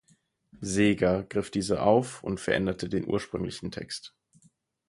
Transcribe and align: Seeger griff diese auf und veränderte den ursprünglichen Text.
Seeger 0.61 1.21
griff 1.25 1.51
diese 1.51 1.83
auf 1.83 2.23
und 2.23 2.39
veränderte 2.39 2.89
den 2.89 3.05
ursprünglichen 3.07 3.69
Text. 3.69 4.15